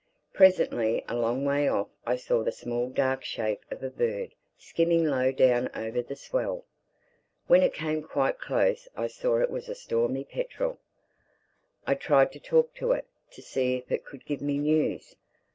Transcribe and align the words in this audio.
Presently 0.33 1.05
a 1.07 1.15
long 1.15 1.45
way 1.45 1.67
off 1.67 1.89
I 2.07 2.15
saw 2.15 2.41
the 2.43 2.51
small 2.51 2.89
dark 2.89 3.23
shape 3.23 3.61
of 3.69 3.83
a 3.83 3.91
bird 3.91 4.33
skimming 4.57 5.05
low 5.05 5.31
down 5.31 5.69
over 5.75 6.01
the 6.01 6.15
swell. 6.15 6.65
When 7.45 7.61
it 7.61 7.71
came 7.75 8.01
quite 8.01 8.39
close 8.39 8.87
I 8.97 9.05
saw 9.05 9.37
it 9.43 9.51
was 9.51 9.69
a 9.69 9.75
Stormy 9.75 10.23
Petrel. 10.23 10.79
I 11.85 11.93
tried 11.93 12.31
to 12.31 12.39
talk 12.39 12.73
to 12.77 12.93
it, 12.93 13.05
to 13.29 13.43
see 13.43 13.75
if 13.75 13.91
it 13.91 14.03
could 14.03 14.25
give 14.25 14.41
me 14.41 14.57
news. 14.57 15.15